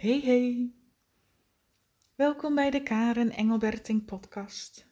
[0.00, 0.72] Hey hey,
[2.14, 4.86] welkom bij de Karen Engelberting podcast.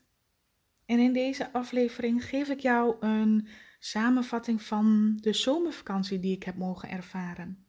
[0.86, 3.48] En in deze aflevering geef ik jou een
[3.78, 7.66] samenvatting van de zomervakantie die ik heb mogen ervaren.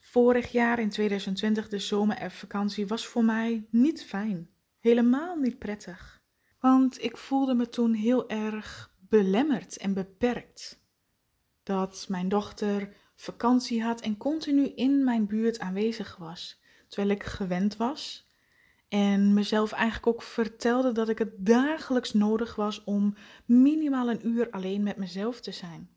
[0.00, 4.50] Vorig jaar in 2020, de zomervakantie, was voor mij niet fijn.
[4.80, 6.22] Helemaal niet prettig.
[6.60, 10.80] Want ik voelde me toen heel erg belemmerd en beperkt.
[11.62, 16.60] Dat mijn dochter vakantie had en continu in mijn buurt aanwezig was.
[16.88, 18.26] Terwijl ik gewend was
[18.88, 24.50] en mezelf eigenlijk ook vertelde dat ik het dagelijks nodig was om minimaal een uur
[24.50, 25.90] alleen met mezelf te zijn.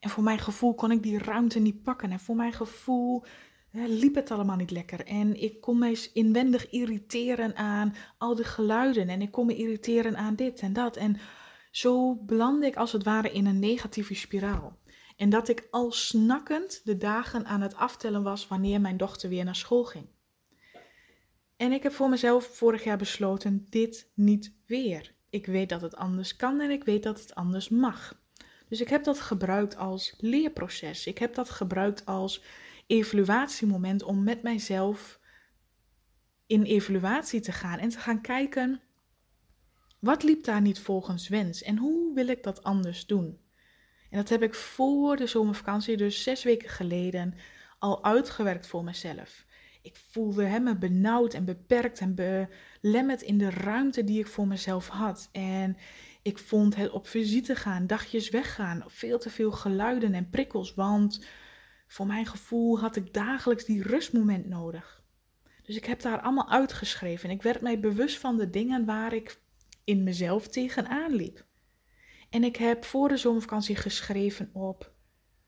[0.00, 2.10] En voor mijn gevoel kon ik die ruimte niet pakken.
[2.10, 3.24] En voor mijn gevoel
[3.70, 5.04] liep het allemaal niet lekker.
[5.04, 9.08] En ik kon me inwendig irriteren aan al die geluiden.
[9.08, 10.96] En ik kon me irriteren aan dit en dat.
[10.96, 11.16] En
[11.70, 14.78] zo belandde ik als het ware in een negatieve spiraal.
[15.16, 19.44] En dat ik al snakkend de dagen aan het aftellen was wanneer mijn dochter weer
[19.44, 20.06] naar school ging.
[21.56, 25.14] En ik heb voor mezelf vorig jaar besloten: dit niet weer.
[25.30, 28.24] Ik weet dat het anders kan en ik weet dat het anders mag.
[28.68, 31.06] Dus ik heb dat gebruikt als leerproces.
[31.06, 32.42] Ik heb dat gebruikt als
[32.86, 35.20] evaluatiemoment om met mijzelf
[36.46, 38.80] in evaluatie te gaan en te gaan kijken
[39.98, 43.38] wat liep daar niet volgens wens en hoe wil ik dat anders doen.
[44.16, 47.34] En dat heb ik voor de zomervakantie, dus zes weken geleden,
[47.78, 49.44] al uitgewerkt voor mezelf.
[49.82, 54.88] Ik voelde me benauwd en beperkt en belemmerd in de ruimte die ik voor mezelf
[54.88, 55.28] had.
[55.32, 55.76] En
[56.22, 61.26] ik vond het op visite gaan, dagjes weggaan, veel te veel geluiden en prikkels, want
[61.86, 65.02] voor mijn gevoel had ik dagelijks die rustmoment nodig.
[65.62, 67.30] Dus ik heb daar allemaal uitgeschreven.
[67.30, 69.40] Ik werd mij bewust van de dingen waar ik
[69.84, 71.44] in mezelf tegenaan liep.
[72.36, 74.92] En ik heb voor de zomervakantie geschreven op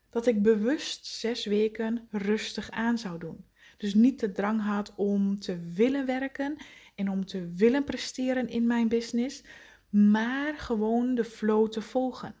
[0.09, 3.45] dat ik bewust zes weken rustig aan zou doen.
[3.77, 6.57] Dus niet de drang had om te willen werken
[6.95, 9.43] en om te willen presteren in mijn business,
[9.89, 12.35] maar gewoon de flow te volgen.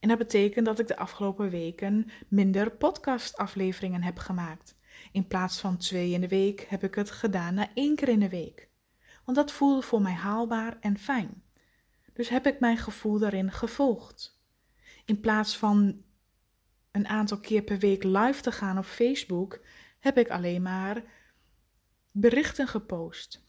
[0.00, 4.76] En dat betekent dat ik de afgelopen weken minder podcastafleveringen heb gemaakt.
[5.12, 8.20] In plaats van twee in de week heb ik het gedaan na één keer in
[8.20, 8.68] de week.
[9.24, 11.43] Want dat voelde voor mij haalbaar en fijn.
[12.14, 14.40] Dus heb ik mijn gevoel daarin gevolgd.
[15.04, 16.02] In plaats van
[16.90, 19.60] een aantal keer per week live te gaan op Facebook,
[20.00, 21.02] heb ik alleen maar
[22.10, 23.42] berichten gepost.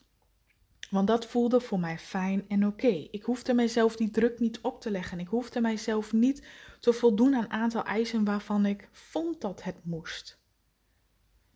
[0.90, 3.08] Want dat voelde voor mij fijn en oké.
[3.10, 5.20] Ik hoefde mijzelf die druk niet op te leggen.
[5.20, 6.46] Ik hoefde mijzelf niet
[6.80, 10.44] te voldoen aan een aantal eisen waarvan ik vond dat het moest.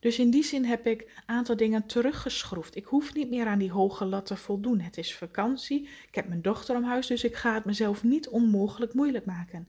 [0.01, 2.77] Dus in die zin heb ik een aantal dingen teruggeschroefd.
[2.77, 4.81] Ik hoef niet meer aan die hoge lat te voldoen.
[4.81, 8.29] Het is vakantie, ik heb mijn dochter om huis, dus ik ga het mezelf niet
[8.29, 9.69] onmogelijk moeilijk maken.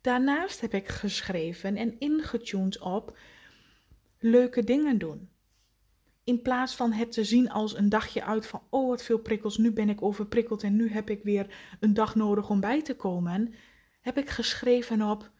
[0.00, 3.18] Daarnaast heb ik geschreven en ingetuned op
[4.18, 5.28] leuke dingen doen.
[6.24, 9.56] In plaats van het te zien als een dagje uit van, oh wat veel prikkels,
[9.56, 12.96] nu ben ik overprikkeld en nu heb ik weer een dag nodig om bij te
[12.96, 13.54] komen,
[14.00, 15.30] heb ik geschreven op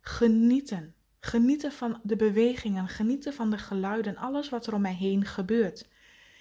[0.00, 0.94] genieten.
[1.20, 5.88] Genieten van de bewegingen, genieten van de geluiden, alles wat er om mij heen gebeurt.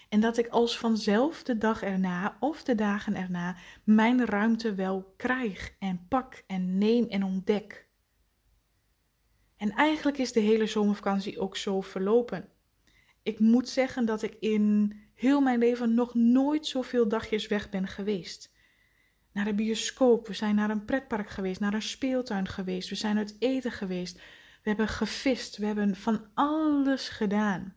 [0.09, 5.13] En dat ik als vanzelf de dag erna of de dagen erna mijn ruimte wel
[5.17, 7.87] krijg en pak en neem en ontdek.
[9.57, 12.49] En eigenlijk is de hele zomervakantie ook zo verlopen.
[13.23, 17.87] Ik moet zeggen dat ik in heel mijn leven nog nooit zoveel dagjes weg ben
[17.87, 18.51] geweest.
[19.31, 23.17] Naar de bioscoop, we zijn naar een pretpark geweest, naar een speeltuin geweest, we zijn
[23.17, 24.21] uit eten geweest,
[24.61, 27.75] we hebben gevist, we hebben van alles gedaan.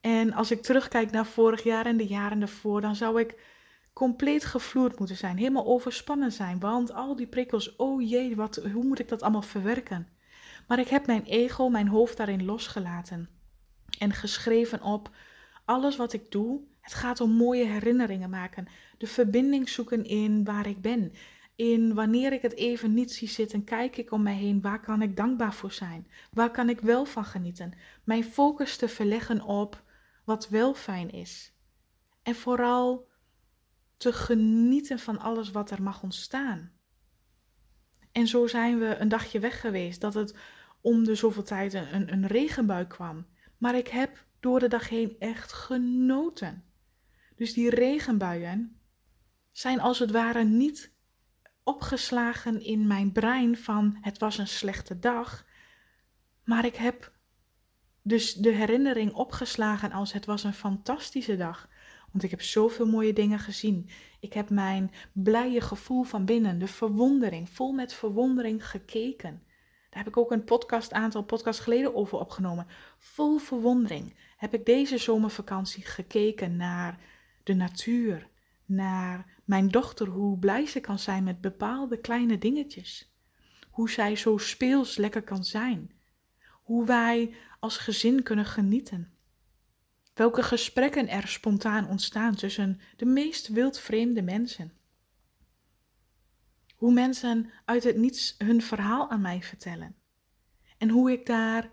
[0.00, 3.34] En als ik terugkijk naar vorig jaar en de jaren daarvoor, dan zou ik
[3.92, 6.60] compleet gevloerd moeten zijn, helemaal overspannen zijn.
[6.60, 10.08] Want al die prikkels, oh jee, wat, hoe moet ik dat allemaal verwerken?
[10.66, 13.28] Maar ik heb mijn ego, mijn hoofd daarin losgelaten.
[13.98, 15.10] En geschreven op
[15.64, 16.60] alles wat ik doe.
[16.80, 18.66] Het gaat om mooie herinneringen maken.
[18.98, 21.12] De verbinding zoeken in waar ik ben
[21.56, 25.02] in wanneer ik het even niet zie zitten, kijk ik om mij heen, waar kan
[25.02, 26.06] ik dankbaar voor zijn?
[26.30, 27.72] Waar kan ik wel van genieten?
[28.04, 29.82] Mijn focus te verleggen op
[30.24, 31.52] wat wel fijn is.
[32.22, 33.08] En vooral
[33.96, 36.72] te genieten van alles wat er mag ontstaan.
[38.12, 40.36] En zo zijn we een dagje weg geweest, dat het
[40.80, 43.26] om de zoveel tijd een, een regenbui kwam.
[43.58, 46.64] Maar ik heb door de dag heen echt genoten.
[47.36, 48.80] Dus die regenbuien
[49.52, 50.93] zijn als het ware niet
[51.64, 55.46] opgeslagen in mijn brein van het was een slechte dag.
[56.44, 57.12] Maar ik heb
[58.02, 61.68] dus de herinnering opgeslagen als het was een fantastische dag.
[62.12, 63.88] Want ik heb zoveel mooie dingen gezien.
[64.20, 69.42] Ik heb mijn blije gevoel van binnen, de verwondering, vol met verwondering gekeken.
[69.90, 72.66] Daar heb ik ook een podcast, aantal podcasts geleden over opgenomen.
[72.98, 76.98] Vol verwondering heb ik deze zomervakantie gekeken naar
[77.42, 78.28] de natuur,
[78.64, 83.12] naar mijn dochter, hoe blij ze kan zijn met bepaalde kleine dingetjes.
[83.70, 85.92] Hoe zij zo speels lekker kan zijn.
[86.62, 89.12] Hoe wij als gezin kunnen genieten.
[90.14, 94.72] Welke gesprekken er spontaan ontstaan tussen de meest wildvreemde mensen.
[96.74, 99.96] Hoe mensen uit het niets hun verhaal aan mij vertellen.
[100.78, 101.70] En hoe ik daar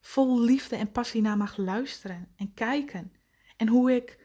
[0.00, 3.12] vol liefde en passie naar mag luisteren en kijken.
[3.56, 4.21] En hoe ik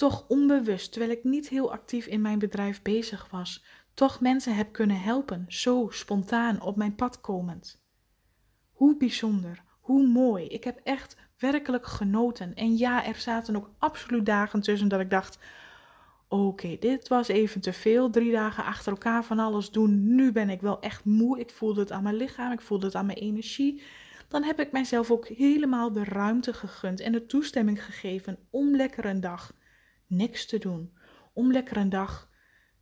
[0.00, 3.64] toch onbewust, terwijl ik niet heel actief in mijn bedrijf bezig was,
[3.94, 7.82] toch mensen heb kunnen helpen, zo spontaan op mijn pad komend.
[8.72, 10.46] Hoe bijzonder, hoe mooi.
[10.46, 12.54] Ik heb echt werkelijk genoten.
[12.54, 15.38] En ja, er zaten ook absoluut dagen tussen dat ik dacht:
[16.28, 18.10] oké, dit was even te veel.
[18.10, 20.14] Drie dagen achter elkaar van alles doen.
[20.14, 21.40] Nu ben ik wel echt moe.
[21.40, 23.82] Ik voelde het aan mijn lichaam, ik voelde het aan mijn energie.
[24.28, 29.04] Dan heb ik mijzelf ook helemaal de ruimte gegund en de toestemming gegeven om lekker
[29.04, 29.58] een dag
[30.10, 30.92] niks te doen.
[31.32, 32.30] Om lekker een dag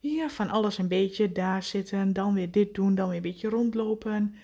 [0.01, 3.49] ja, van alles een beetje daar zitten, dan weer dit doen, dan weer een beetje
[3.49, 4.35] rondlopen.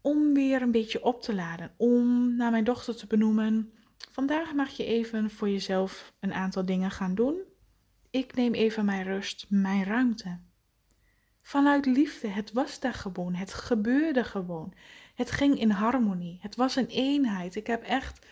[0.00, 1.74] Om weer een beetje op te laden.
[1.76, 3.72] Om naar mijn dochter te benoemen.
[4.10, 7.40] Vandaag mag je even voor jezelf een aantal dingen gaan doen.
[8.10, 10.38] Ik neem even mijn rust, mijn ruimte.
[11.42, 14.74] Vanuit liefde, het was daar gewoon, het gebeurde gewoon.
[15.14, 17.54] Het ging in harmonie, het was een eenheid.
[17.54, 18.26] Ik heb echt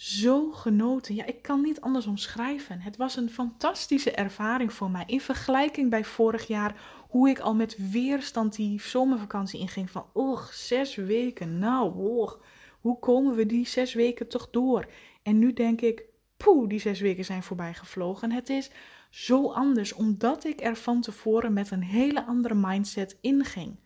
[0.00, 1.14] zo genoten.
[1.14, 2.80] Ja, ik kan niet anders omschrijven.
[2.80, 5.04] Het was een fantastische ervaring voor mij.
[5.06, 9.90] In vergelijking bij vorig jaar, hoe ik al met weerstand die zomervakantie inging.
[9.90, 11.58] Van, och, zes weken.
[11.58, 12.40] Nou, och,
[12.80, 14.86] hoe komen we die zes weken toch door?
[15.22, 16.04] En nu denk ik,
[16.36, 18.32] poeh, die zes weken zijn voorbij gevlogen.
[18.32, 18.70] Het is
[19.10, 23.78] zo anders, omdat ik er van tevoren met een hele andere mindset inging.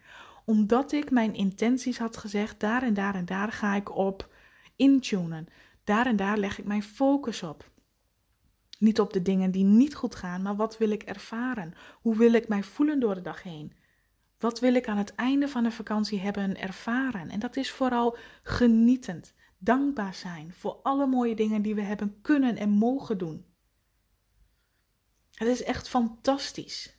[0.45, 4.29] Omdat ik mijn intenties had gezegd, daar en daar en daar ga ik op
[4.77, 5.49] intunen.
[5.85, 7.71] Daar en daar leg ik mijn focus op.
[8.79, 11.75] Niet op de dingen die niet goed gaan, maar wat wil ik ervaren?
[12.01, 13.73] Hoe wil ik mij voelen door de dag heen?
[14.39, 17.31] Wat wil ik aan het einde van de vakantie hebben ervaren?
[17.31, 22.57] En dat is vooral genietend, dankbaar zijn voor alle mooie dingen die we hebben kunnen
[22.57, 23.45] en mogen doen.
[25.35, 26.99] Het is echt fantastisch.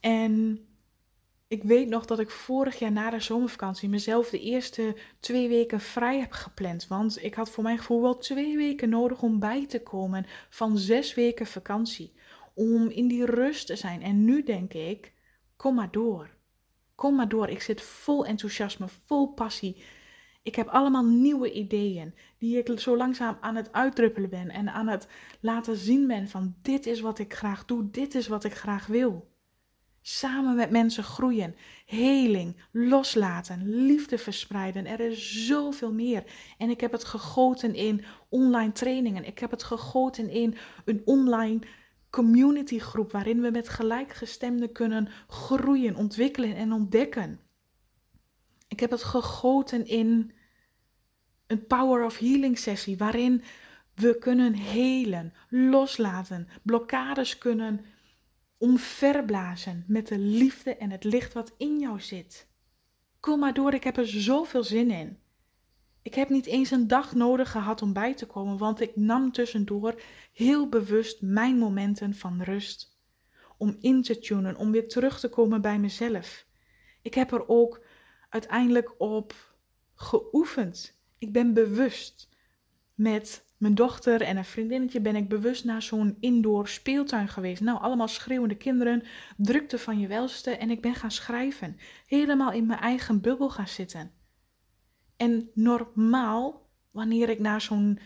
[0.00, 0.66] En
[1.48, 5.80] ik weet nog dat ik vorig jaar na de zomervakantie mezelf de eerste twee weken
[5.80, 6.86] vrij heb gepland.
[6.86, 10.78] Want ik had voor mijn gevoel wel twee weken nodig om bij te komen van
[10.78, 12.12] zes weken vakantie.
[12.54, 14.02] Om in die rust te zijn.
[14.02, 15.12] En nu denk ik,
[15.56, 16.30] kom maar door.
[16.94, 17.48] Kom maar door.
[17.48, 19.84] Ik zit vol enthousiasme, vol passie.
[20.42, 24.88] Ik heb allemaal nieuwe ideeën die ik zo langzaam aan het uitdruppelen ben en aan
[24.88, 25.08] het
[25.40, 28.86] laten zien ben van dit is wat ik graag doe, dit is wat ik graag
[28.86, 29.35] wil.
[30.08, 31.56] Samen met mensen groeien,
[31.86, 34.86] heling, loslaten, liefde verspreiden.
[34.86, 36.24] Er is zoveel meer.
[36.58, 39.24] En ik heb het gegoten in online trainingen.
[39.24, 41.60] Ik heb het gegoten in een online
[42.10, 47.40] communitygroep waarin we met gelijkgestemden kunnen groeien, ontwikkelen en ontdekken.
[48.68, 50.32] Ik heb het gegoten in
[51.46, 53.42] een Power of Healing sessie waarin
[53.94, 57.84] we kunnen helen, loslaten, blokkades kunnen
[58.58, 62.48] omverblazen met de liefde en het licht wat in jou zit.
[63.20, 65.18] Kom maar door, ik heb er zoveel zin in.
[66.02, 69.32] Ik heb niet eens een dag nodig gehad om bij te komen, want ik nam
[69.32, 72.98] tussendoor heel bewust mijn momenten van rust.
[73.58, 76.46] Om in te tunen, om weer terug te komen bij mezelf.
[77.02, 77.84] Ik heb er ook
[78.28, 79.56] uiteindelijk op
[79.94, 81.00] geoefend.
[81.18, 82.28] Ik ben bewust
[82.94, 87.60] met mijn dochter en een vriendinnetje ben ik bewust naar zo'n indoor speeltuin geweest.
[87.60, 89.02] Nou, allemaal schreeuwende kinderen,
[89.36, 91.76] drukte van je welste en ik ben gaan schrijven.
[92.06, 94.10] Helemaal in mijn eigen bubbel gaan zitten.
[95.16, 97.98] En normaal, wanneer ik naar zo'n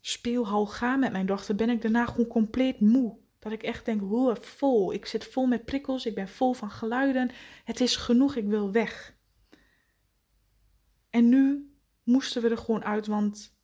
[0.00, 3.18] speelhal ga met mijn dochter, ben ik daarna gewoon compleet moe.
[3.38, 4.92] Dat ik echt denk, hoe vol.
[4.92, 7.30] Ik zit vol met prikkels, ik ben vol van geluiden.
[7.64, 9.16] Het is genoeg, ik wil weg.
[11.10, 11.70] En nu
[12.02, 13.55] moesten we er gewoon uit, want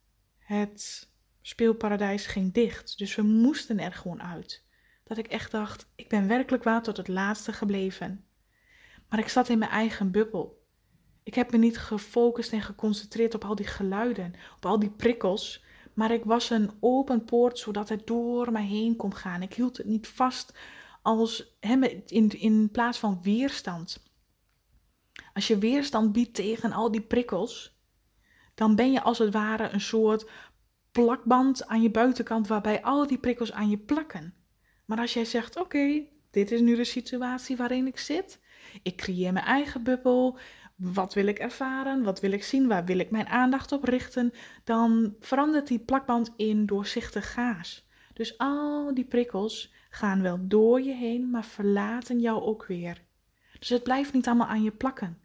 [0.53, 2.99] het speelparadijs ging dicht.
[2.99, 4.65] Dus we moesten er gewoon uit.
[5.05, 8.25] Dat ik echt dacht, ik ben werkelijk waar tot het laatste gebleven.
[9.09, 10.67] Maar ik zat in mijn eigen bubbel.
[11.23, 15.65] Ik heb me niet gefocust en geconcentreerd op al die geluiden, op al die prikkels.
[15.95, 19.43] Maar ik was een open poort zodat het door mij heen kon gaan.
[19.43, 20.55] Ik hield het niet vast
[21.03, 24.03] als hem in, in plaats van weerstand.
[25.35, 27.81] Als je weerstand biedt tegen al die prikkels,
[28.63, 30.31] dan ben je als het ware een soort
[30.93, 34.35] plakband aan je buitenkant waarbij al die prikkels aan je plakken.
[34.85, 38.41] Maar als jij zegt: Oké, dit is nu de situatie waarin ik zit.
[38.83, 40.39] Ik creëer mijn eigen bubbel.
[40.77, 42.03] Wat wil ik ervaren?
[42.03, 42.69] Wat wil ik zien?
[42.69, 44.33] Waar wil ik mijn aandacht op richten?
[44.65, 47.89] Dan verandert die plakband in doorzichtig gaas.
[48.13, 53.03] Dus al die prikkels gaan wel door je heen, maar verlaten jou ook weer.
[53.59, 55.22] Dus het blijft niet allemaal aan je plakken.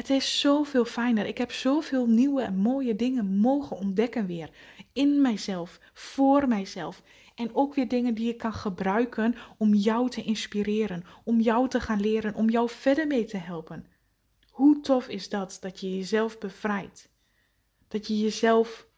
[0.00, 1.26] Het is zoveel fijner.
[1.26, 4.50] Ik heb zoveel nieuwe en mooie dingen mogen ontdekken weer.
[4.92, 7.02] In mijzelf, voor mijzelf.
[7.34, 11.80] En ook weer dingen die ik kan gebruiken om jou te inspireren, om jou te
[11.80, 13.86] gaan leren, om jou verder mee te helpen.
[14.50, 17.08] Hoe tof is dat, dat je jezelf bevrijdt?
[17.88, 18.88] Dat je jezelf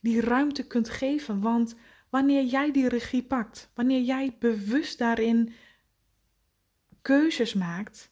[0.00, 1.74] die ruimte kunt geven, want
[2.08, 5.52] wanneer jij die regie pakt, wanneer jij bewust daarin
[7.02, 8.10] keuzes maakt,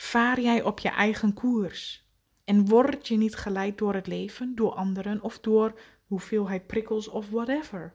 [0.00, 2.08] vaar jij op je eigen koers.
[2.44, 7.30] En word je niet geleid door het leven, door anderen of door hoeveelheid prikkels of
[7.30, 7.94] whatever.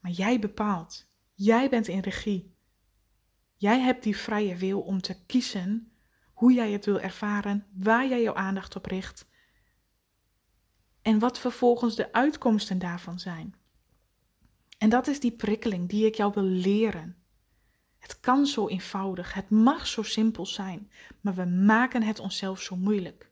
[0.00, 1.10] Maar jij bepaalt.
[1.34, 2.54] Jij bent in regie.
[3.56, 5.92] Jij hebt die vrije wil om te kiezen
[6.32, 9.26] hoe jij het wil ervaren, waar jij jouw aandacht op richt
[11.02, 13.54] en wat vervolgens de uitkomsten daarvan zijn.
[14.78, 17.21] En dat is die prikkeling die ik jou wil leren.
[18.02, 20.90] Het kan zo eenvoudig, het mag zo simpel zijn,
[21.20, 23.30] maar we maken het onszelf zo moeilijk.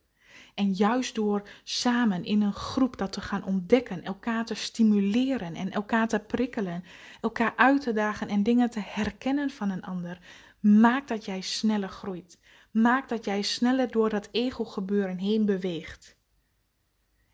[0.55, 5.71] En juist door samen in een groep dat te gaan ontdekken, elkaar te stimuleren en
[5.71, 6.83] elkaar te prikkelen,
[7.21, 10.19] elkaar uit te dagen en dingen te herkennen van een ander,
[10.59, 12.39] maakt dat jij sneller groeit.
[12.71, 16.17] Maakt dat jij sneller door dat ego-gebeuren heen beweegt.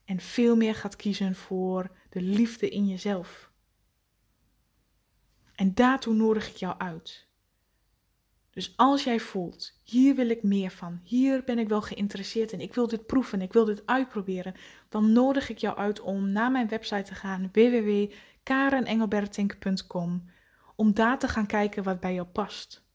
[0.06, 3.52] En veel meer gaat kiezen voor de liefde in jezelf.
[5.56, 7.27] En daartoe nodig ik jou uit.
[8.58, 12.62] Dus als jij voelt, hier wil ik meer van, hier ben ik wel geïnteresseerd in,
[12.62, 14.54] ik wil dit proeven, ik wil dit uitproberen,
[14.90, 20.30] dan nodig ik jou uit om naar mijn website te gaan, www.karenengelbertink.com,
[20.76, 22.86] om daar te gaan kijken wat bij jou past.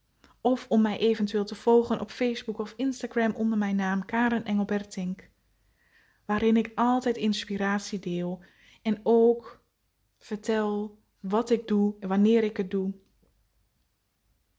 [0.41, 5.29] Of om mij eventueel te volgen op Facebook of Instagram onder mijn naam Karen Engelbertink,
[6.25, 8.43] waarin ik altijd inspiratie deel
[8.81, 9.63] en ook
[10.17, 13.01] vertel wat ik doe en wanneer ik het doe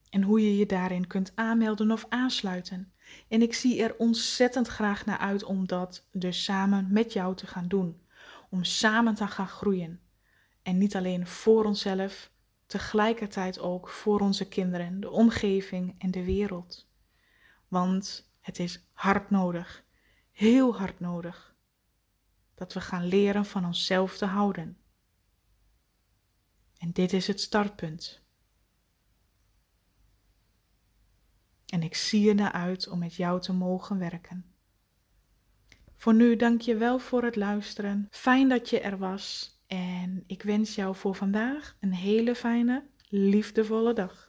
[0.09, 2.93] en hoe je je daarin kunt aanmelden of aansluiten.
[3.27, 7.47] En ik zie er ontzettend graag naar uit om dat dus samen met jou te
[7.47, 8.01] gaan doen.
[8.49, 9.99] Om samen te gaan groeien.
[10.61, 12.31] En niet alleen voor onszelf,
[12.65, 16.87] tegelijkertijd ook voor onze kinderen, de omgeving en de wereld.
[17.67, 19.83] Want het is hard nodig,
[20.31, 21.55] heel hard nodig,
[22.55, 24.77] dat we gaan leren van onszelf te houden.
[26.77, 28.24] En dit is het startpunt.
[31.65, 34.45] En ik zie er naar uit om met jou te mogen werken.
[35.95, 38.07] Voor nu dank je wel voor het luisteren.
[38.11, 39.55] Fijn dat je er was.
[39.67, 44.23] En ik wens jou voor vandaag een hele fijne, liefdevolle dag.